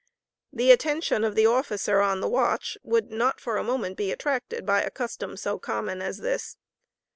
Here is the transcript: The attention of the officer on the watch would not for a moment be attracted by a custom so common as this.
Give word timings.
The 0.51 0.71
attention 0.71 1.23
of 1.23 1.35
the 1.35 1.45
officer 1.45 1.99
on 2.01 2.21
the 2.21 2.27
watch 2.27 2.75
would 2.81 3.11
not 3.11 3.39
for 3.39 3.57
a 3.57 3.63
moment 3.63 3.97
be 3.97 4.11
attracted 4.11 4.65
by 4.65 4.81
a 4.81 4.89
custom 4.89 5.37
so 5.37 5.59
common 5.59 6.01
as 6.01 6.17
this. 6.21 6.57